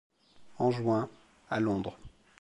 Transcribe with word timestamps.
En 0.57 0.71
juin, 0.71 1.09
à 1.51 1.59
Londres. 1.59 1.99